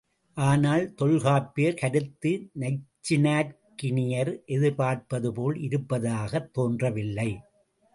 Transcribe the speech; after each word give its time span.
ஆனால், 0.37 0.93
தொல்காப்பியர் 0.93 1.73
கருத்து 1.73 2.49
நச்சினார்க்கினியர் 2.59 4.45
எதிர்பார்ப்பது 4.45 5.33
போல் 5.33 5.59
இருப்பதாகத் 5.59 6.53
தோன்றவில்லை. 6.53 7.39